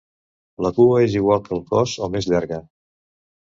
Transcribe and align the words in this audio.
La 0.65 0.71
cua 0.77 1.03
és 1.09 1.17
igual 1.19 1.45
que 1.45 1.55
el 1.59 1.63
cos 1.75 1.95
o 2.07 2.11
més 2.17 2.33
llarga. 2.35 2.61